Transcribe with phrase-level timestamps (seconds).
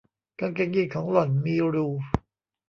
[0.39, 1.87] กางเกงยีนของหล่อนมีรู